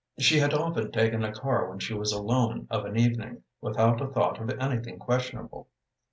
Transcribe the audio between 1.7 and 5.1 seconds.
she was alone of an evening, without a thought of anything